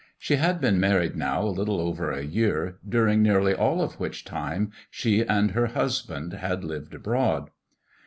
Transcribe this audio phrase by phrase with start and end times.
[0.17, 4.25] She had been married now a little over a year, during nearly all of which
[4.25, 7.51] time she and her husband had lived abroad.